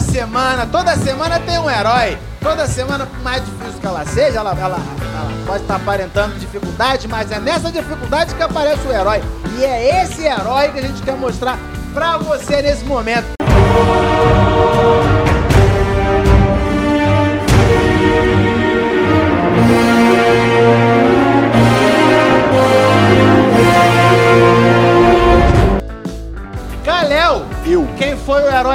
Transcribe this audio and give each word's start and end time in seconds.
semana, 0.00 0.66
toda 0.66 0.96
semana 0.96 1.38
tem 1.40 1.58
um 1.58 1.70
herói. 1.70 2.18
Toda 2.40 2.66
semana, 2.66 3.06
por 3.06 3.20
mais 3.20 3.42
difícil 3.44 3.80
que 3.80 3.86
ela 3.86 4.04
seja, 4.04 4.40
ela, 4.40 4.50
ela, 4.50 4.76
ela 4.76 5.46
pode 5.46 5.62
estar 5.62 5.76
aparentando 5.76 6.38
dificuldade, 6.38 7.08
mas 7.08 7.30
é 7.30 7.38
nessa 7.38 7.70
dificuldade 7.70 8.34
que 8.34 8.42
aparece 8.42 8.86
o 8.86 8.92
herói. 8.92 9.22
E 9.58 9.64
é 9.64 10.02
esse 10.02 10.24
herói 10.24 10.68
que 10.68 10.78
a 10.78 10.82
gente 10.82 11.02
quer 11.02 11.16
mostrar 11.16 11.58
pra 11.94 12.18
você 12.18 12.60
nesse 12.60 12.84
momento. 12.84 13.34
Kalel, 13.74 15.13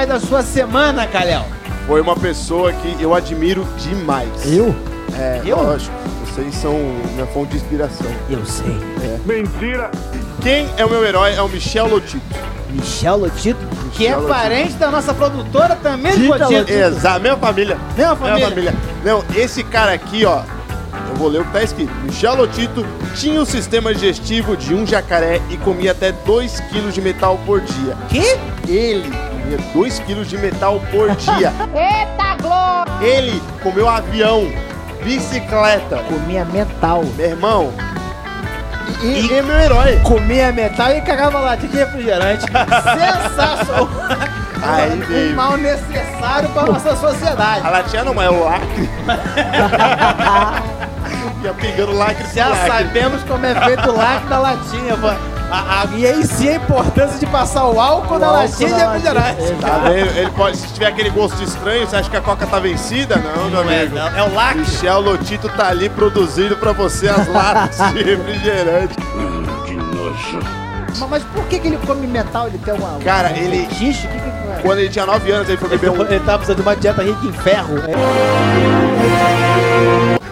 da 0.09 0.19
sua 0.19 0.41
semana, 0.41 1.05
Kalel? 1.05 1.45
Foi 1.85 2.01
uma 2.01 2.15
pessoa 2.15 2.73
que 2.73 2.99
eu 2.99 3.13
admiro 3.13 3.63
demais. 3.77 4.27
Eu? 4.43 4.75
É, 5.15 5.39
Eu? 5.45 5.57
lógico. 5.61 5.93
Vocês 6.25 6.55
são 6.55 6.73
minha 7.13 7.27
fonte 7.27 7.51
de 7.51 7.57
inspiração. 7.57 8.07
Eu 8.27 8.43
sei. 8.43 8.75
Quem 10.41 10.67
é 10.77 10.83
o 10.85 10.89
meu 10.89 11.05
herói 11.05 11.35
é 11.35 11.41
o 11.43 11.47
Michel 11.47 11.87
Lotito. 11.87 12.23
Michel 12.71 13.17
Lotito? 13.17 13.59
Que 13.93 14.07
é 14.07 14.09
Michel 14.09 14.21
Lotito. 14.21 14.33
parente 14.39 14.73
da 14.73 14.89
nossa 14.89 15.13
produtora 15.13 15.75
também 15.75 16.11
Cotinho. 16.27 16.59
Lotito. 16.59 16.71
Exato, 16.71 17.21
mesma 17.21 17.37
família. 17.37 17.77
Mesma 17.95 18.15
Minha 18.15 18.15
família. 18.15 18.49
família. 18.49 18.75
Não, 19.03 19.23
esse 19.35 19.63
cara 19.63 19.91
aqui, 19.93 20.25
ó. 20.25 20.41
Eu 21.09 21.15
vou 21.17 21.27
ler 21.27 21.41
o 21.41 21.45
que 21.45 21.51
tá 21.53 21.61
escrito. 21.63 21.93
Michel 22.03 22.35
Lotito 22.35 22.83
tinha 23.15 23.39
um 23.39 23.45
sistema 23.45 23.93
digestivo 23.93 24.57
de 24.57 24.73
um 24.73 24.87
jacaré 24.87 25.39
e 25.51 25.57
comia 25.57 25.91
até 25.91 26.11
2 26.11 26.59
kg 26.61 26.91
de 26.91 26.99
metal 27.01 27.39
por 27.45 27.61
dia. 27.61 27.95
Que? 28.09 28.37
Ele 28.71 29.11
comia 29.49 29.57
2 29.73 29.99
kg 29.99 30.23
de 30.25 30.37
metal 30.37 30.79
por 30.91 31.15
dia. 31.15 31.51
Eita 31.73 32.35
glória! 32.41 32.93
Ele 33.01 33.41
comeu 33.63 33.89
avião, 33.89 34.47
bicicleta. 35.03 35.97
Comia 36.07 36.45
metal. 36.45 37.03
Meu 37.15 37.29
irmão. 37.29 37.73
E, 39.01 39.27
e 39.27 39.33
é 39.33 39.41
meu 39.41 39.55
herói. 39.55 39.99
Comia 40.03 40.51
metal 40.51 40.91
e 40.91 41.01
cagava 41.01 41.39
latinha 41.39 41.71
de 41.71 41.77
refrigerante. 41.77 42.45
Sensacional. 42.51 43.89
Aí 44.61 44.91
um 44.91 44.99
veio. 44.99 45.35
mal 45.35 45.55
necessário 45.55 46.49
pra 46.49 46.63
nossa 46.63 46.95
sociedade. 46.95 47.65
A 47.65 47.69
latinha 47.69 48.03
não, 48.03 48.13
mas 48.13 48.25
é 48.25 48.29
o 48.29 48.43
lacre. 48.43 48.89
Ia 51.41 51.53
pegando 51.53 51.93
lacre 51.93 52.25
Já 52.35 52.49
lacre. 52.49 52.67
sabemos 52.67 53.23
como 53.23 53.45
é 53.45 53.55
feito 53.55 53.89
o 53.89 53.95
lacre 53.95 54.27
da 54.27 54.39
latinha, 54.39 54.97
pô. 54.97 55.07
A- 55.51 55.81
a- 55.81 55.87
e 55.97 56.05
aí 56.05 56.23
sim 56.25 56.49
a 56.49 56.55
importância 56.55 57.17
de 57.17 57.25
passar 57.25 57.65
o 57.67 57.79
álcool 57.79 58.19
na 58.19 58.27
álcool 58.27 58.41
latinha 58.43 58.69
de 58.69 58.75
na 58.75 58.91
refrigerante. 58.91 59.41
latinha. 59.41 59.57
Tá? 59.59 59.89
Ele 60.19 60.29
pode, 60.31 60.57
se 60.57 60.67
tiver 60.73 60.87
aquele 60.87 61.09
gosto 61.09 61.41
estranho, 61.43 61.87
você 61.87 61.95
acha 61.95 62.09
que 62.09 62.17
a 62.17 62.21
coca 62.21 62.45
tá 62.45 62.59
vencida? 62.59 63.15
Não, 63.17 63.49
meu 63.49 63.69
é, 63.71 63.81
amigo. 63.81 63.95
não. 63.95 64.07
É 64.17 64.23
o 64.23 64.33
lacre. 64.33 64.59
Michel 64.59 65.01
Lotito 65.01 65.49
tá 65.49 65.69
ali 65.69 65.89
produzindo 65.89 66.55
pra 66.57 66.71
você 66.71 67.07
as 67.09 67.27
latas 67.27 67.77
de 67.93 68.03
refrigerante. 68.03 68.95
Mas, 70.99 71.09
mas 71.09 71.23
por 71.23 71.43
que, 71.45 71.59
que 71.59 71.67
ele 71.67 71.77
come 71.85 72.05
metal? 72.07 72.47
Ele 72.47 72.57
tem 72.59 72.73
uma. 72.73 72.99
Cara, 72.99 73.29
um 73.29 73.35
ele-? 73.35 73.63
O 73.63 73.67
que, 73.67 73.93
que 73.93 74.07
é? 74.07 74.59
Quando 74.61 74.79
ele 74.79 74.89
tinha 74.89 75.05
9 75.05 75.31
anos, 75.31 75.47
ele 75.47 75.57
foi 75.57 75.69
beber 75.69 75.89
um. 75.91 76.01
Ele 76.01 76.19
tá 76.19 76.33
precisando 76.37 76.57
de 76.57 76.61
uma 76.63 76.75
dieta 76.75 77.01
rica 77.03 77.25
em 77.25 77.31
ferro. 77.33 77.75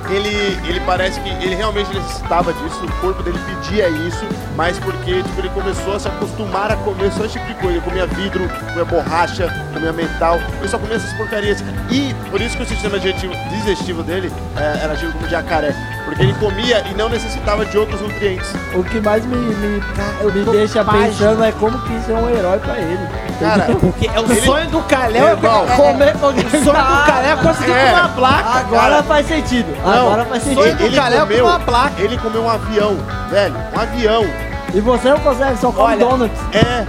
Ele, 0.09 0.29
ele 0.67 0.79
parece 0.85 1.19
que 1.19 1.29
ele 1.29 1.55
realmente 1.55 1.93
necessitava 1.93 2.53
disso, 2.53 2.85
o 2.85 2.91
corpo 3.01 3.21
dele 3.23 3.37
pedia 3.45 3.89
isso, 3.89 4.25
mas 4.55 4.79
porque 4.79 5.21
tipo, 5.21 5.41
ele 5.41 5.49
começou 5.49 5.95
a 5.95 5.99
se 5.99 6.07
acostumar 6.07 6.71
a 6.71 6.77
comer 6.77 7.11
só 7.11 7.25
esse 7.25 7.33
tipo 7.33 7.45
de 7.47 7.53
coisa. 7.55 7.77
Ele 7.77 7.81
comia 7.81 8.07
vidro, 8.07 8.47
comia 8.69 8.85
borracha, 8.85 9.47
comia 9.73 9.91
metal, 9.91 10.39
ele 10.59 10.67
só 10.69 10.77
comia 10.77 10.95
essas 10.95 11.11
porcarias. 11.13 11.61
E 11.89 12.13
por 12.31 12.39
isso 12.39 12.55
que 12.55 12.63
o 12.63 12.65
sistema 12.65 12.97
digestivo, 12.97 13.33
digestivo 13.49 14.01
dele 14.03 14.31
é, 14.55 14.83
era 14.83 14.95
tido 14.95 15.11
como 15.11 15.27
jacaré, 15.27 15.75
porque 16.05 16.21
ele 16.23 16.33
comia 16.35 16.83
e 16.89 16.93
não 16.93 17.09
necessitava 17.09 17.65
de 17.65 17.77
outros 17.77 17.99
nutrientes. 17.99 18.49
O 18.75 18.83
que 18.83 19.01
mais 19.01 19.25
me, 19.25 19.35
me, 19.35 19.83
eu 20.21 20.31
me 20.31 20.43
deixa 20.51 20.85
página. 20.85 21.05
pensando 21.07 21.43
é 21.43 21.51
como 21.51 21.77
que 21.81 21.93
isso 21.97 22.11
é 22.11 22.15
um 22.15 22.29
herói 22.29 22.59
pra 22.59 22.77
ele. 22.77 23.27
Cara, 23.39 23.65
Porque 23.79 24.07
é 24.07 24.19
o 24.19 24.25
Ele- 24.31 24.41
sonho 24.41 24.67
do 24.71 24.81
Calhau. 24.83 25.27
É, 25.27 25.31
é- 25.33 25.75
comer- 25.75 26.15
o 26.15 26.19
sonho 26.19 26.63
do 26.63 27.05
Calhau 27.05 27.33
é 27.33 27.35
conseguir 27.35 27.71
É. 27.71 27.85
comer 27.91 27.99
uma 27.99 28.09
placa. 28.09 28.49
Agora 28.59 28.81
cara. 28.89 29.03
faz 29.03 29.27
sentido. 29.27 29.67
Não, 29.97 30.07
Agora 30.13 30.25
sonho 30.39 30.41
sentido. 30.41 30.77
do 30.77 30.83
ele 30.85 30.99
comeu, 31.19 31.45
uma 31.45 31.59
placa. 31.59 32.01
ele 32.01 32.17
comeu 32.17 32.43
um 32.43 32.49
avião, 32.49 32.97
velho, 33.29 33.55
um 33.75 33.79
avião. 33.79 34.25
E 34.73 34.81
você 34.81 35.09
não 35.09 35.19
consegue, 35.19 35.57
só 35.59 35.71
come 35.71 35.87
Olha, 35.87 35.97
donuts. 36.05 36.39
É, 36.53 36.85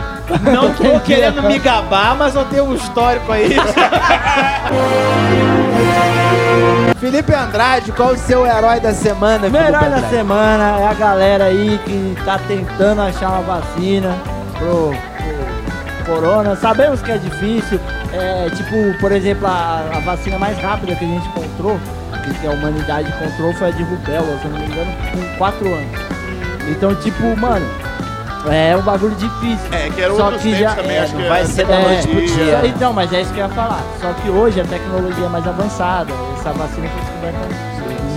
Não 0.50 0.74
tô 0.74 1.00
querendo 1.00 1.42
me 1.44 1.58
gabar, 1.58 2.14
mas 2.16 2.34
eu 2.34 2.44
tenho 2.46 2.64
um 2.64 2.74
histórico 2.74 3.30
aí. 3.32 3.56
Felipe 6.98 7.32
Andrade, 7.32 7.92
qual 7.92 8.10
o 8.10 8.16
seu 8.16 8.44
herói 8.44 8.80
da 8.80 8.92
semana? 8.92 9.46
O 9.46 9.50
Felipe 9.50 9.68
herói 9.68 9.80
da 9.88 9.96
Andrade? 9.96 10.10
semana 10.10 10.80
é 10.80 10.88
a 10.88 10.94
galera 10.94 11.44
aí 11.44 11.78
que 11.84 12.16
tá 12.24 12.38
tentando 12.48 13.00
achar 13.02 13.28
uma 13.30 13.42
vacina 13.60 14.16
pro, 14.58 14.92
pro 16.04 16.14
corona. 16.14 16.56
Sabemos 16.56 17.00
que 17.00 17.12
é 17.12 17.18
difícil. 17.18 17.78
É, 18.12 18.50
tipo, 18.50 18.98
por 19.00 19.12
exemplo, 19.12 19.46
a, 19.46 19.84
a 19.94 20.00
vacina 20.00 20.38
mais 20.38 20.58
rápida 20.58 20.96
que 20.96 21.04
a 21.04 21.08
gente 21.08 21.28
encontrou, 21.28 21.78
que- 22.34 22.46
a 22.46 22.50
humanidade 22.50 23.08
encontrou, 23.08 23.52
foi 23.54 23.68
a 23.68 23.70
de 23.70 23.82
rubéola, 23.82 24.38
se 24.38 24.44
eu 24.44 24.50
não 24.50 24.58
me 24.58 24.66
engano, 24.66 24.92
com 25.12 25.36
4 25.38 25.66
anos. 25.74 25.98
Então, 26.70 26.94
tipo, 26.96 27.36
mano, 27.36 27.66
é 28.50 28.76
um 28.76 28.82
bagulho 28.82 29.14
difícil. 29.16 29.68
é 29.72 29.90
que 29.90 30.00
era 30.00 30.14
Só 30.14 30.30
que 30.32 30.54
já- 30.54 30.74
também, 30.74 30.96
é, 30.96 31.00
acho 31.00 31.14
que 31.14 31.22
vai 31.28 31.44
ser 31.44 31.66
da 31.66 31.78
noite 31.80 32.08
pro 32.08 32.20
tecnologia. 32.20 32.56
dia. 32.60 32.66
Então, 32.68 32.92
mas 32.92 33.12
é 33.12 33.20
isso 33.22 33.32
que 33.32 33.40
eu 33.40 33.46
ia 33.46 33.52
falar. 33.54 33.82
Só 34.00 34.12
que 34.12 34.28
hoje 34.30 34.60
a 34.60 34.64
tecnologia 34.64 35.24
é 35.24 35.28
mais 35.28 35.46
avançada. 35.46 36.12
Essa 36.38 36.52
vacina 36.52 36.88
foi 36.88 37.00
descoberta 37.00 37.68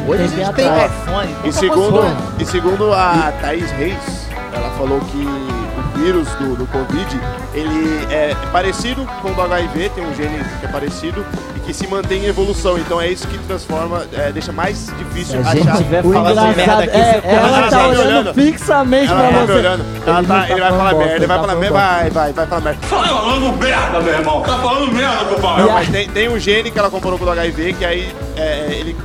Hoje 0.08 0.24
a 0.24 0.28
gente 0.28 0.54
tem 0.54 0.66
iPhone. 0.66 1.36
E 1.46 1.52
segundo, 1.54 2.02
e 2.40 2.46
segundo 2.46 2.92
a 2.92 3.32
Thaís 3.40 3.70
Reis, 3.72 4.28
ela 4.54 4.70
falou 4.78 5.00
que 5.00 5.18
o 5.26 6.00
vírus 6.00 6.28
do, 6.36 6.56
do 6.56 6.68
Covid, 6.68 7.20
ele 7.54 8.06
é 8.14 8.36
parecido 8.52 9.06
com 9.22 9.32
o 9.32 9.34
do 9.34 9.42
HIV, 9.42 9.90
tem 9.90 10.06
um 10.06 10.14
gene 10.16 10.44
que 10.60 10.66
é 10.66 10.70
parecido 10.70 11.26
e 11.56 11.60
que 11.60 11.74
se 11.74 11.88
mantém 11.88 12.24
em 12.24 12.28
evolução. 12.28 12.78
Então 12.78 13.00
é 13.00 13.08
isso 13.08 13.28
que 13.28 13.38
transforma, 13.40 14.04
é, 14.14 14.32
deixa 14.32 14.52
mais 14.52 14.78
Se 14.78 14.96
difícil 14.96 15.40
a 15.40 15.44
gente 15.56 15.68
achar. 15.68 15.78
tiver 15.78 16.02
Falando 16.04 16.36
falando 16.36 16.56
merda 16.56 16.84
aqui, 16.84 16.98
é, 16.98 17.22
você 17.22 17.28
ela 17.28 17.62
tá 17.64 17.70
tá 17.70 17.78
me 17.78 17.88
olhando 17.90 18.08
olhando. 18.10 18.34
fixamente 18.34 19.12
Ela 19.12 19.20
pra 19.22 19.32
tá 19.32 19.40
me 19.40 19.46
você. 19.48 19.54
olhando, 19.54 19.86
ela 19.86 20.20
Ele 20.20 20.28
tá- 20.28 20.34
não 20.34 20.42
tá 20.42 20.50
ele 20.50 20.60
vai 20.62 20.70
falando 20.70 20.78
falar 20.78 20.92
bosta, 20.92 20.98
merda, 20.98 21.14
ele 21.14 21.20
ele 21.24 21.28
vai 21.28 21.38
tá 21.38 21.42
falar 21.44 21.56
merda, 21.60 21.78
vai, 21.78 22.10
vai, 22.10 22.34
vai 22.34 22.48
falar 22.48 22.62
merda. 22.62 22.80
Tá 22.82 22.88
falando 22.88 23.58
merda, 23.58 24.00
meu 24.02 24.14
irmão. 24.14 24.42
Tá 24.42 24.58
falando 24.60 24.92
merda, 24.92 25.26
compadre. 25.26 25.64
Não, 25.64 25.72
mas 25.74 25.90
tem, 25.90 26.10
tem 26.10 26.30
um 26.30 26.40
gene 26.40 26.72
que 26.72 26.80
ela 26.80 26.90
comparou 26.90 27.18
com 27.18 27.24
o 27.24 27.28
do 27.28 27.32
HIV, 27.32 27.74
que 27.74 27.86
aí 27.86 28.16
é, 28.36 28.68
ele 28.72 28.96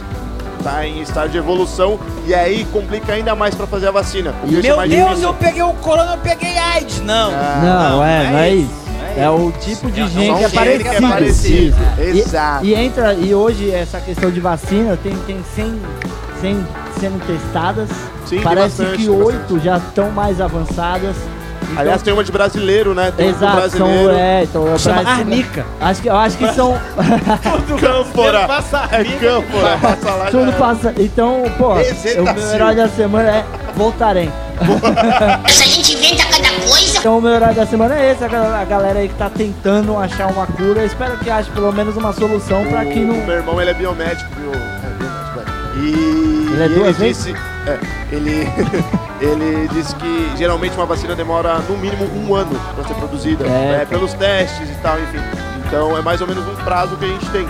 tá 0.67 0.85
em 0.87 1.01
estágio 1.01 1.31
de 1.31 1.39
evolução 1.39 1.99
e 2.27 2.35
aí 2.35 2.65
complica 2.73 3.13
ainda 3.13 3.35
mais 3.37 3.55
pra 3.55 3.67
fazer 3.67 3.87
a 3.89 3.91
vacina. 3.93 4.35
Meu 4.45 4.77
mais 4.77 4.91
Deus, 4.91 5.09
difícil. 5.11 5.29
eu 5.29 5.35
peguei 5.35 5.63
o 5.63 5.73
corona, 5.75 6.13
eu 6.15 6.19
peguei 6.19 6.59
AIDS. 6.59 7.01
Não. 7.03 7.31
Não, 7.31 8.05
é, 8.05 8.31
não 8.31 8.39
é 8.39 8.51
isso. 8.55 8.87
É 9.17 9.31
o 9.31 9.51
tipo 9.53 9.91
de 9.91 10.03
É 10.03 10.07
que 10.09 10.19
é 10.21 10.39
que 10.39 10.45
é 10.45 10.49
parecido. 11.01 11.09
parecido. 11.09 11.77
E- 11.99 12.19
Exato. 12.19 12.65
E, 12.67 12.75
entra, 12.75 13.15
e 13.15 13.35
hoje 13.35 13.71
essa 13.73 13.99
questão 14.01 14.31
de 14.31 14.41
vacina 14.41 14.99
tem, 15.03 15.17
tem 15.27 15.41
100, 15.55 15.81
100 16.41 16.67
sendo 17.01 17.27
testadas. 17.27 17.89
Sim, 18.27 18.41
Parece 18.41 18.83
bastante, 18.83 19.05
que 19.05 19.09
oito 19.09 19.59
já 19.61 19.77
estão 19.79 20.11
mais 20.11 20.41
avançadas. 20.41 21.15
Então, 21.69 21.79
Aliás, 21.81 22.03
tem 22.03 22.13
uma 22.13 22.25
de 22.25 22.33
brasileiro, 22.33 22.95
né? 22.95 23.13
Tem 23.17 23.29
Exato, 23.29 23.71
são, 23.71 23.87
brasileiro. 23.89 24.11
é, 24.13 24.43
então, 24.45 24.73
é 24.75 24.79
Chama 24.79 25.03
Brasil- 25.03 25.21
Arnica. 25.21 25.67
Acho 25.81 26.03
que, 26.03 26.09
eu 26.09 26.17
acho 26.17 26.39
que 26.39 26.53
são. 26.55 26.79
Câmpora. 27.81 28.47
Passa 28.47 28.89
É 28.93 29.05
câmpora. 29.05 29.77
Passa 29.79 30.11
lá 30.15 30.27
Tudo 30.31 30.51
já. 30.53 30.57
passa. 30.59 30.95
Então, 30.99 31.43
pô, 31.59 31.73
o 31.75 32.35
meu 32.35 32.53
herói 32.55 32.75
da 32.75 32.89
semana 32.89 33.29
é 33.31 33.45
Voltarem. 33.75 34.33
Essa 35.45 35.65
gente 35.65 35.95
inventa 35.97 36.25
cada 36.25 36.49
coisa. 36.67 36.99
Então 36.99 37.19
o 37.19 37.21
meu 37.21 37.33
herói 37.35 37.53
da 37.55 37.67
semana 37.67 37.95
é 37.95 38.13
esse, 38.13 38.25
a 38.25 38.29
galera, 38.29 38.59
a 38.59 38.65
galera 38.65 38.99
aí 39.01 39.09
que 39.09 39.15
tá 39.17 39.29
tentando 39.29 39.97
achar 39.99 40.29
uma 40.29 40.47
cura. 40.47 40.81
Eu 40.81 40.87
espero 40.87 41.19
que 41.19 41.29
ache 41.29 41.51
pelo 41.51 41.71
menos 41.73 41.95
uma 41.97 42.13
solução 42.13 42.65
pra 42.65 42.85
que 42.85 43.01
O 43.01 43.07
não. 43.07 43.27
meu 43.27 43.37
irmão, 43.37 43.61
ele 43.61 43.71
é 43.71 43.75
biomédico, 43.75 44.31
viu? 44.35 44.51
É, 44.53 44.89
biomédico, 44.99 45.41
é. 45.41 45.79
E 45.79 46.53
Ele 46.55 46.63
é 46.65 46.69
duas 46.71 46.99
ele 47.01 47.09
disse, 47.13 47.35
é, 47.67 47.79
ele, 48.15 48.47
ele 49.21 49.69
disse 49.69 49.95
que 49.97 50.33
geralmente 50.37 50.77
uma 50.77 50.87
vacina 50.87 51.15
demora 51.15 51.59
no 51.69 51.77
mínimo 51.77 52.05
um 52.15 52.35
ano 52.35 52.59
para 52.75 52.85
ser 52.85 52.95
produzida, 52.95 53.45
É. 53.45 53.79
né, 53.79 53.87
pelos 53.89 54.13
testes 54.15 54.71
e 54.71 54.75
tal, 54.83 54.99
enfim. 55.01 55.19
Então 55.67 55.97
é 55.97 56.03
mais 56.03 56.21
ou 56.21 56.27
menos 56.27 56.47
um 56.47 56.55
prazo 56.65 56.97
que 56.97 57.05
a 57.05 57.09
gente 57.09 57.29
tem. 57.31 57.47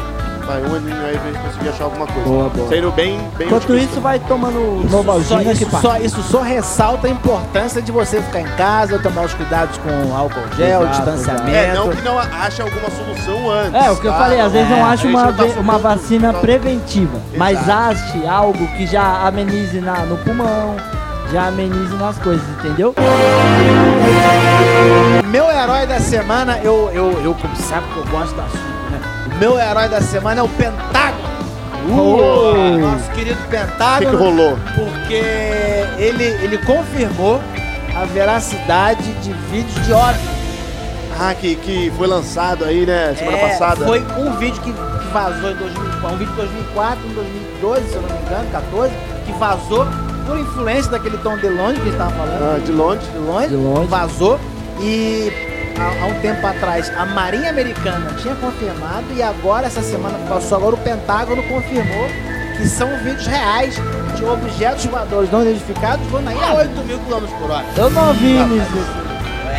Vai, 0.47 0.63
um 0.63 0.75
aninho 0.77 1.05
aí 1.07 1.19
pra 1.19 1.31
gente 1.33 1.43
conseguir 1.43 1.69
achar 1.71 1.85
alguma 1.85 2.07
coisa. 2.07 2.29
Boa, 2.29 2.49
boa. 2.51 2.69
Sendo 2.69 2.91
bem, 2.93 3.19
bem 3.37 3.47
Enquanto 3.49 3.65
otimista. 3.65 3.91
isso, 3.93 4.01
vai 4.01 4.19
tomando 4.21 4.89
Só, 4.89 4.97
Novalgina 4.97 5.43
que 5.45 5.51
isso, 5.51 5.67
passa. 5.67 5.83
só, 5.83 5.97
isso 5.99 6.23
só 6.23 6.41
ressalta 6.41 7.09
a 7.09 7.11
importância 7.11 7.83
de 7.83 7.91
você 7.91 8.23
ficar 8.23 8.41
em 8.43 8.49
casa, 8.57 8.99
tomar 9.01 9.23
os 9.23 9.35
cuidados 9.35 9.77
com 9.79 10.17
álcool 10.17 10.41
gel, 10.57 10.83
Exato, 10.83 10.97
distanciamento. 10.97 11.57
É, 11.57 11.75
não 11.75 11.89
que 11.91 12.03
não 12.03 12.17
ache 12.19 12.63
alguma 12.63 12.89
solução 12.91 13.51
antes. 13.51 13.75
É, 13.75 13.91
o 13.91 13.97
que 13.97 14.07
eu 14.07 14.13
tá? 14.13 14.19
falei, 14.19 14.41
às 14.41 14.53
vezes 14.53 14.71
não 14.71 14.77
É, 14.79 14.83
acho 14.83 14.93
a 14.93 14.97
gente 14.97 15.07
uma, 15.17 15.25
não 15.25 15.33
tá 15.33 15.45
uma 15.61 15.79
vacina 15.79 16.33
preventiva, 16.35 17.19
mas 17.37 17.61
Exato. 17.61 17.73
ache 17.91 18.27
algo 18.27 18.67
que 18.77 18.87
já 18.87 19.27
amenize 19.27 19.81
na, 19.81 19.97
no 20.07 20.17
pulmão, 20.19 20.77
já 21.33 21.49
amenize 21.49 21.95
nas 21.97 22.17
coisas, 22.19 22.47
entendeu? 22.61 22.95
Meu 25.29 25.51
herói 25.51 25.87
da 25.87 25.99
semana, 25.99 26.59
eu, 26.63 26.89
eu, 26.93 27.21
eu 27.23 27.35
como 27.35 27.57
sabe 27.57 27.85
que 27.93 27.97
eu 27.99 28.05
gosto 28.07 28.41
assunto, 28.41 28.57
né? 28.63 28.76
O 29.35 29.39
meu 29.39 29.59
herói 29.59 29.89
da 29.89 30.01
semana 30.01 30.41
é 30.41 30.43
o 30.43 30.49
Pentágono. 30.49 31.27
Uh! 31.89 32.79
Nosso 32.79 33.11
querido 33.13 33.35
O 33.39 33.43
que, 33.43 33.43
que 33.45 33.57
Pentágono. 33.57 34.19
rolou? 34.19 34.59
porque 34.75 35.23
ele, 35.99 36.25
ele 36.43 36.59
confirmou 36.59 37.41
a 37.95 38.05
veracidade 38.07 39.13
de 39.23 39.33
vídeos 39.51 39.87
de 39.87 39.93
OVNI. 39.93 40.37
Ah, 41.19 41.35
que, 41.35 41.55
que 41.57 41.91
foi 41.97 42.07
lançado 42.07 42.65
aí, 42.65 42.85
né, 42.85 43.15
semana 43.17 43.39
É, 43.39 43.49
passada. 43.49 43.87
Foi 43.87 44.05
um 44.19 44.37
vídeo 44.37 44.61
que, 44.63 44.71
que 44.73 45.09
vazou 45.13 45.51
em 45.51 45.55
2004, 45.57 46.09
um 46.15 46.19
vídeo 46.19 46.31
de 46.33 46.37
2004, 46.37 47.07
em 47.09 47.13
2012, 47.15 47.89
se 47.89 47.95
eu 47.95 48.03
não 48.03 48.09
me 48.11 48.23
engano, 48.27 48.51
14, 48.53 48.93
que 49.25 49.33
vazou 49.33 49.87
por 50.27 50.39
influência 50.39 50.91
daquele 50.91 51.17
Tom 51.19 51.37
DeLonge 51.39 51.77
que 51.77 51.83
a 51.83 51.85
gente 51.85 51.97
tava 51.97 52.11
falando. 52.11 52.43
Ah, 52.43 52.59
de 52.63 52.73
longe. 52.73 53.01
de 53.11 53.19
longe, 53.19 53.49
De 53.49 53.55
longe. 53.55 53.87
vazou 53.89 54.39
e 54.81 55.33
há, 55.81 56.05
há 56.05 56.07
um 56.07 56.21
tempo 56.21 56.47
atrás 56.47 56.91
a 56.97 57.05
Marinha 57.07 57.51
Americana 57.51 58.13
tinha 58.21 58.35
confirmado 58.37 59.05
e 59.15 59.23
agora, 59.23 59.67
essa 59.67 59.83
semana 59.83 60.19
passou, 60.29 60.59
agora 60.59 60.75
o 60.75 60.79
Pentágono 60.79 61.43
confirmou 61.45 62.07
que 62.57 62.67
são 62.69 62.89
vídeos 62.99 63.27
reais 63.27 63.75
de 64.17 64.25
objetos 64.25 64.85
voadores 64.87 65.31
não 65.31 65.43
identificados 65.43 66.07
voando 66.09 66.31
aí 66.31 66.43
a 66.43 66.55
8 66.55 66.71
mil 66.85 66.99
km 67.01 67.27
por 67.39 67.51
hora. 67.51 67.65
Eu 67.77 67.91
não 67.91 68.13
vi 68.15 68.33
nisso. 68.45 69.07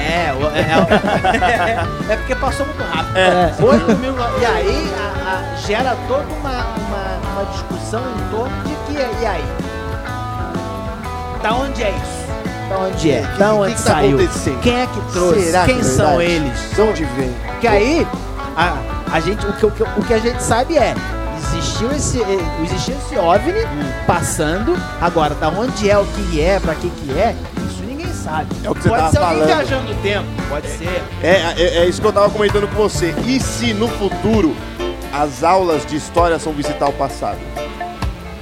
É, 0.10 0.34
o- 0.34 0.48
é, 0.56 2.10
é, 2.10 2.14
é 2.14 2.16
porque 2.18 2.36
passou 2.36 2.66
muito 2.66 2.82
rápido. 2.84 3.18
É. 3.18 3.54
8 3.60 3.96
mil 3.98 4.16
E 4.42 4.46
aí 4.46 4.94
a- 4.98 5.30
a- 5.54 5.56
gera 5.58 5.96
toda 6.08 6.24
uma, 6.40 6.50
uma, 6.50 7.32
uma 7.34 7.46
discussão 7.52 8.02
em 8.02 8.30
torno 8.32 8.64
de 8.64 8.76
que, 8.88 8.98
e 9.22 9.26
aí? 9.26 9.44
Da 11.44 11.54
onde 11.54 11.84
é 11.84 11.92
isso? 11.92 12.17
Da 12.70 12.78
onde 12.80 13.12
é? 13.12 13.22
Da 13.38 13.54
O 13.54 13.62
onde 13.62 13.72
que 13.74 13.78
que 13.78 13.84
tá 13.88 13.94
saiu? 13.94 14.18
acontecendo? 14.20 14.60
Quem 14.62 14.82
é 14.82 14.88
que 14.88 15.12
trouxe? 15.14 15.42
Será 15.46 15.66
que 15.66 15.72
Quem 15.72 15.80
é 15.80 15.84
são 15.84 16.22
eles? 16.22 16.60
De 16.76 16.82
onde 16.82 17.06
vem? 17.06 17.34
Que 17.62 17.68
aí, 17.68 18.08
a, 18.56 18.78
a 19.12 19.20
gente, 19.20 19.46
o, 19.46 19.54
que, 19.54 19.66
o, 19.66 19.72
que, 19.72 19.84
o 19.84 20.04
que 20.06 20.14
a 20.14 20.20
gente 20.20 20.42
sabe 20.44 20.78
é, 20.78 20.94
existiu 21.38 21.92
esse, 21.92 22.22
eh, 22.22 22.64
existiu 22.66 22.96
esse 22.96 23.18
OVNI 23.18 23.66
passando, 24.06 24.78
agora, 25.02 25.34
da 25.36 25.50
onde 25.50 25.90
é, 25.90 25.98
o 25.98 26.06
que 26.06 26.42
é, 26.42 26.60
pra 26.60 26.76
que 26.76 26.90
que 26.90 27.12
é, 27.12 27.34
isso 27.70 27.84
ninguém 27.84 28.12
sabe. 28.12 28.48
É 28.64 28.70
o 28.70 28.76
que 28.76 28.82
você 28.84 28.90
pode 28.90 29.12
ser 29.12 29.18
alguém 29.18 29.34
falando. 29.40 29.48
viajando 29.48 29.94
no 29.94 30.02
tempo, 30.02 30.28
pode 30.50 30.68
ser. 30.68 31.04
É, 31.24 31.54
é, 31.58 31.78
é 31.78 31.86
isso 31.86 32.02
que 32.02 32.08
eu 32.08 32.14
tava 32.14 32.30
comentando 32.30 32.68
com 32.68 32.76
você. 32.76 33.14
E 33.26 33.40
se 33.40 33.74
no 33.74 33.88
futuro 33.88 34.56
as 35.14 35.42
aulas 35.44 35.86
de 35.86 35.96
história 35.96 36.38
são 36.38 36.52
visitar 36.52 36.90
o 36.90 36.94
passado? 36.94 37.40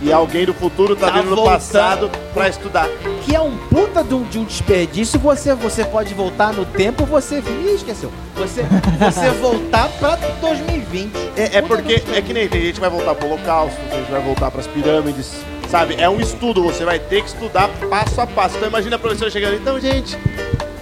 E 0.02 0.12
alguém 0.12 0.46
do 0.46 0.54
futuro 0.54 0.96
tá, 0.96 1.10
Tá 1.12 1.20
vindo 1.22 1.36
no 1.36 1.44
passado 1.44 2.12
pra 2.34 2.50
estudar. 2.50 2.88
Que 3.24 3.36
é 3.36 3.40
um 3.42 3.56
puta 3.70 4.04
de 4.04 4.14
um, 4.14 4.24
de 4.24 4.40
um 4.40 4.44
desperdício, 4.44 5.20
você, 5.20 5.54
você 5.56 5.84
pode 5.84 6.14
voltar 6.14 6.54
no 6.54 6.66
tempo, 6.66 7.06
você... 7.06 7.40
Ih, 7.40 7.76
esqueceu. 7.76 8.12
Você, 8.36 8.64
você 9.00 9.30
voltar 9.40 9.88
pra 10.00 10.16
2020. 10.42 11.12
É, 11.38 11.58
é 11.58 11.62
porque 11.62 12.04
é 12.14 12.22
que 12.22 12.34
nem 12.34 12.48
tem 12.48 12.62
gente 12.62 12.76
que 12.76 12.82
vai 12.82 12.90
voltar 12.90 13.16
pro 13.16 13.28
holocausto, 13.28 13.78
tem 13.90 13.98
gente 13.98 14.06
que 14.06 14.12
vai 14.12 14.22
voltar 14.22 14.52
pras 14.52 14.68
pirâmides, 14.68 15.34
sabe? 15.70 15.96
É 15.98 16.10
um 16.10 16.20
estudo, 16.20 16.62
você 16.64 16.84
vai 16.84 17.00
ter 17.00 17.22
que 17.22 17.30
estudar 17.30 17.70
passo 17.90 18.20
a 18.20 18.28
passo. 18.28 18.58
Então 18.58 18.68
imagina 18.68 18.98
a 18.98 19.00
professora 19.00 19.32
chegando, 19.32 19.56
então, 19.56 19.80
gente, 19.80 20.18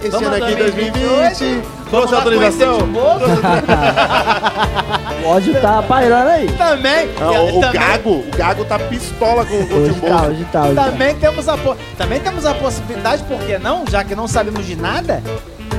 esse 0.00 0.10
Vamos 0.10 0.28
ano 0.28 0.44
aqui 0.44 0.54
2020, 0.54 0.92
Vamos 1.00 1.90
trouxe 1.90 2.12
lá 2.12 2.18
autorização. 2.18 2.78
de 2.78 2.84
boa? 2.84 3.18
O 5.24 5.28
ódio 5.28 5.58
tá 5.60 5.82
pairando 5.82 6.28
aí. 6.30 6.48
Também. 6.52 7.08
Não, 7.18 7.46
o, 7.46 7.58
o 7.58 7.60
também- 7.60 7.80
Gago, 7.80 8.10
o 8.10 8.36
Gago 8.36 8.64
tá 8.66 8.78
pistola 8.78 9.44
com, 9.46 9.66
com 9.66 9.74
o 9.74 9.82
Hoje 9.82 9.94
tá, 9.94 10.22
hoje 10.26 10.46
tá, 10.52 10.62
hoje 10.64 10.74
tá. 10.74 10.84
Também 10.84 11.14
temos, 11.14 11.48
a 11.48 11.58
também 11.96 12.20
temos 12.20 12.44
a 12.44 12.54
possibilidade, 12.54 13.22
por 13.24 13.38
que 13.40 13.56
não? 13.58 13.84
Já 13.88 14.04
que 14.04 14.14
não 14.14 14.28
sabemos 14.28 14.66
de 14.66 14.76
nada, 14.76 15.22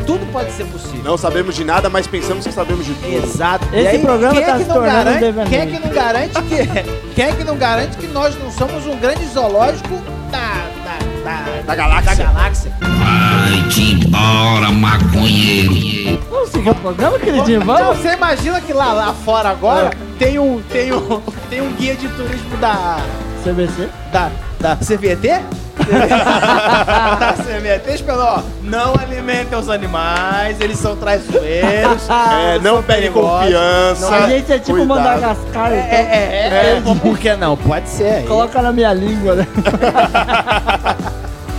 tudo 0.08 0.26
pode 0.32 0.52
ser 0.52 0.66
possível. 0.66 1.04
Não 1.04 1.16
sabemos 1.18 1.56
de 1.56 1.64
nada, 1.64 1.90
mas 1.90 2.08
pensamos 2.08 2.46
que 2.46 2.52
sabemos 2.52 2.86
de 2.86 2.94
tudo. 2.96 3.24
Exato. 3.24 3.68
Esse 3.72 4.00
programa 4.00 4.34
quem 4.34 4.44
é 4.44 4.46
tá 4.48 4.54
que 4.54 4.64
se 4.64 4.68
não 4.68 4.76
tornando 4.76 5.04
garante. 5.04 5.50
Quem 5.50 5.60
é 5.60 5.66
que 5.68 5.80
não 5.80 5.90
garante 5.94 6.42
que 6.42 7.14
quem 7.16 7.26
é 7.26 7.32
que 7.32 7.44
não 7.44 7.58
garante 7.58 7.98
que 7.98 8.08
nós 8.08 8.36
não 8.44 8.52
somos 8.52 8.88
um 8.88 8.98
grande 8.98 9.26
zoológico 9.28 10.02
da 10.32 10.66
da, 10.84 10.98
da, 11.24 11.62
Da 11.66 11.76
galáxia. 11.76 12.16
Da 12.16 12.32
galáxia. 12.32 12.72
Vai-te 13.16 13.94
embora, 13.94 14.72
maconheiro. 14.72 16.20
Vamos 16.30 16.50
seguir 16.50 16.70
o 16.70 16.76
programa, 16.76 17.18
queridinho? 17.18 17.62
Então 17.62 17.76
Vamos? 17.78 17.98
você 18.00 18.14
imagina 18.14 18.60
que 18.62 18.74
lá, 18.74 18.92
lá 18.94 19.14
fora 19.14 19.50
agora 19.50 19.92
tem 20.20 20.38
um 20.38 20.62
tem 20.70 20.94
um 20.94 21.22
tem 21.50 21.62
um 21.62 21.72
guia 21.74 21.96
de 21.96 22.08
turismo 22.10 22.58
da 22.58 22.98
CBC? 23.44 23.90
da 24.12 24.30
da 24.60 24.76
CVT? 24.76 25.42
esperou, 27.94 28.24
ó, 28.24 28.42
não 28.64 28.96
alimentem 28.96 29.58
os 29.58 29.70
animais, 29.70 30.60
eles 30.60 30.80
são 30.80 30.96
traiçoeiros. 30.96 32.08
É, 32.36 32.60
não 32.60 32.76
são 32.76 32.84
pegue 32.84 33.02
perigosos. 33.02 33.40
confiança. 33.42 34.16
A 34.16 34.30
gente 34.30 34.52
é 34.52 34.60
tipo 34.60 34.78
cuidado. 34.78 35.00
Madagascar, 35.00 35.72
É, 35.72 35.76
então. 35.76 35.98
é, 35.98 36.74
é, 36.74 36.78
é, 36.78 36.82
por 37.02 37.18
que 37.18 37.36
não? 37.36 37.56
Pode 37.58 37.90
ser. 37.90 38.24
Coloca 38.26 38.62
na 38.62 38.72
minha 38.72 38.94
língua, 38.94 39.36
né? 39.36 39.48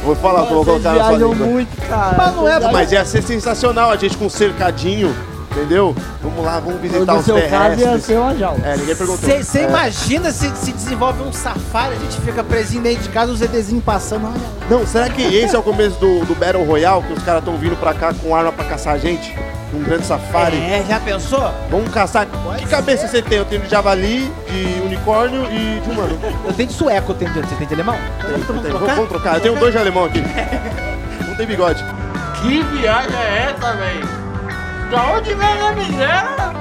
Vou 0.07 0.15
falar, 0.17 0.43
vou 0.45 0.65
colocar 0.65 0.95
na 0.95 1.05
sua 1.05 1.19
língua. 1.19 1.35
muito, 1.35 1.89
cara. 1.89 2.15
Mas 2.17 2.35
não 2.37 2.49
é, 2.49 2.73
Mas 2.73 2.93
ia 2.93 3.05
ser 3.05 3.23
sensacional 3.23 3.91
a 3.91 3.97
gente 3.97 4.17
com 4.17 4.27
um 4.27 4.31
cercadinho, 4.31 5.15
entendeu? 5.51 5.95
Vamos 6.23 6.45
lá, 6.45 6.61
vamos 6.61 6.81
visitar 6.81 7.13
No 7.13 7.19
os 7.19 7.25
seu 7.25 7.35
caso 7.35 7.49
ia 7.51 7.77
terrestres. 7.77 8.05
ser 8.05 8.19
uma 8.19 8.35
jaula. 8.37 8.59
É, 8.65 8.77
ninguém 8.77 8.95
perguntou. 8.97 9.29
Você 9.29 9.59
É. 9.59 9.69
imagina 9.69 10.31
se, 10.31 10.49
se 10.57 10.73
desenvolve 10.73 11.23
um 11.23 11.33
safari, 11.33 11.95
a 11.97 11.99
gente 11.99 12.21
fica 12.21 12.45
presinho 12.45 12.83
dentro 12.83 13.03
de 13.03 13.09
casa, 13.09 13.33
os 13.33 13.43
EDzinhos 13.43 13.83
passando, 13.85 14.27
olha. 14.27 14.41
Não, 14.71 14.87
será 14.87 15.09
que 15.09 15.23
esse 15.23 15.55
é 15.57 15.59
o 15.59 15.63
começo 15.63 15.99
do, 15.99 16.25
do 16.25 16.35
Battle 16.37 16.65
Royale, 16.65 17.03
que 17.03 17.13
os 17.13 17.23
caras 17.25 17.41
estão 17.41 17.57
vindo 17.57 17.77
pra 17.77 17.93
cá 17.93 18.15
com 18.15 18.35
arma 18.35 18.53
pra 18.53 18.65
caçar 18.65 18.95
a 18.95 18.99
gente? 18.99 19.35
Um 19.77 19.83
grande 19.83 20.07
safari. 20.07 20.57
É, 20.57 20.85
já 20.89 20.99
pensou? 21.01 21.53
Vamos 21.71 21.93
caçar. 21.93 22.27
Pode 22.27 22.63
que 22.65 22.69
cabeça 22.69 23.03
ser. 23.07 23.19
você 23.19 23.23
tem? 23.23 23.39
Eu 23.39 23.45
tenho 23.45 23.63
de 23.63 23.69
javali, 23.69 24.33
de 24.49 24.81
unicórnio 24.83 25.45
e 25.53 25.81
de 25.81 25.91
humano. 25.91 26.19
Eu 26.47 26.53
tenho 26.55 26.69
de 26.69 26.75
sueco, 26.75 27.13
eu 27.13 27.17
tenho 27.17 27.31
de, 27.33 27.41
você 27.41 27.55
tem 27.57 27.67
de 27.67 27.75
alemão? 27.75 27.97
Tem, 28.21 28.31
Então 28.37 28.47
vamos 28.47 28.63
tem. 28.63 28.71
trocar? 28.71 28.79
Vamos, 28.81 28.95
vamos 28.97 29.09
trocar. 29.11 29.35
Eu 29.35 29.41
tenho 29.41 29.57
dois 29.57 29.73
de 29.73 29.79
alemão 29.79 30.05
aqui. 30.07 30.23
Não 31.29 31.35
tem 31.35 31.47
bigode. 31.47 31.85
Que 32.41 32.63
viagem 32.63 33.17
é 33.17 33.55
essa, 33.55 33.73
velho? 33.75 34.09
Da 34.91 35.03
onde 35.13 35.35
vem 35.35 35.61
a 35.61 35.73
miséria? 35.73 36.56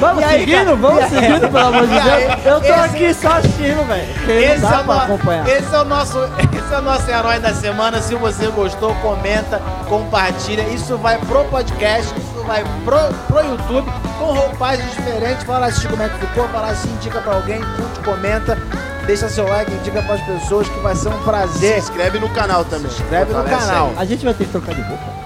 Vamos 0.00 0.22
E 0.22 0.24
aí, 0.24 0.40
seguindo, 0.40 0.56
cara? 0.64 0.76
vamos 0.76 0.98
E 0.98 1.02
aí? 1.02 1.10
seguindo, 1.10 1.40
pelo 1.52 1.66
amor 1.66 1.86
de? 1.86 2.00
Deus. 2.00 2.44
Eu 2.46 2.60
tô 2.60 2.66
Esse- 2.66 2.72
aqui 2.72 3.14
só 3.14 3.28
assistindo, 3.32 3.86
velho. 3.86 4.02
Esse 4.02 4.64
é, 4.64 4.82
no- 4.82 5.48
esse 5.48 5.74
é 5.74 5.78
o 5.78 5.84
nosso, 5.84 6.18
esse 6.56 6.74
é 6.74 6.78
o 6.78 6.82
nosso 6.82 7.10
herói 7.10 7.38
da 7.38 7.52
semana. 7.54 8.00
Se 8.00 8.14
você 8.14 8.46
gostou, 8.48 8.94
comenta, 8.96 9.60
compartilha. 9.88 10.62
Isso 10.62 10.96
vai 10.96 11.18
pro 11.18 11.44
podcast, 11.44 12.12
isso 12.18 12.44
vai 12.46 12.64
pro, 12.84 12.98
pro 13.28 13.44
YouTube, 13.44 13.92
com 14.18 14.24
roupagens 14.32 14.90
diferentes. 14.92 15.44
Fala 15.44 15.66
assistir 15.66 15.88
como 15.88 16.02
é 16.02 16.08
que 16.08 16.18
ficou, 16.26 16.48
fala 16.48 16.68
assim, 16.70 16.88
indica 16.94 17.20
pra 17.20 17.34
alguém, 17.34 17.60
curte, 17.60 18.00
comenta, 18.04 18.56
deixa 19.06 19.28
seu 19.28 19.46
like, 19.46 19.70
indica 19.70 20.00
pras 20.02 20.20
pessoas 20.22 20.66
que 20.68 20.78
vai 20.80 20.94
ser 20.94 21.08
um 21.10 21.18
Se 21.18 21.24
prazer. 21.24 21.78
inscreve 21.78 22.18
no 22.18 22.28
canal 22.30 22.64
também. 22.64 22.90
Se 22.90 23.02
inscreve 23.02 23.32
no 23.34 23.44
canal. 23.44 23.88
aí. 23.88 23.94
A 23.98 24.04
gente 24.06 24.24
vai 24.24 24.32
ter 24.32 24.44
que 24.44 24.50
trocar 24.50 24.74
de 24.74 24.80
roupa. 24.82 25.22